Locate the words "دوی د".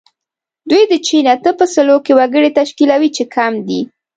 0.69-0.93